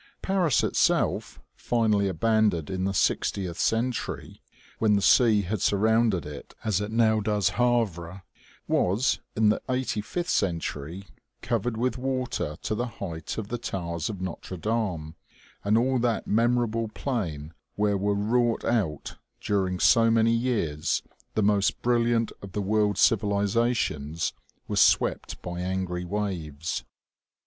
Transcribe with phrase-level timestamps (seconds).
[0.23, 4.41] Paris itself, finally abandoned in the sixtieth century,
[4.79, 8.23] when the sea had surrounded it as it now does Havre,
[8.67, 11.05] was, in the eighty fifth century,
[11.43, 15.13] covered with water to the height of the towers of Notre Dame,
[15.63, 21.03] and all that memor able plain, where were wrought out, during so many years,
[21.35, 24.33] the most brilliant of the world's civilizations,
[24.67, 26.85] was swept by angry waves.